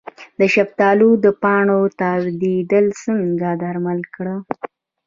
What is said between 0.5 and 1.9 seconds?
شفتالو د پاڼو